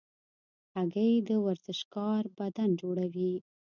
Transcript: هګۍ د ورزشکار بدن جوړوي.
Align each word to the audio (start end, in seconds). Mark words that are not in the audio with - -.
هګۍ 0.75 1.13
د 1.27 1.29
ورزشکار 1.45 2.21
بدن 2.37 2.69
جوړوي. 2.81 3.33